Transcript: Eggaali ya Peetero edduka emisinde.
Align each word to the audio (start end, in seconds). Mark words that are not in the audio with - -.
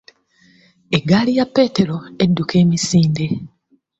Eggaali 0.97 1.31
ya 1.37 1.45
Peetero 1.53 1.97
edduka 2.23 2.53
emisinde. 2.63 3.25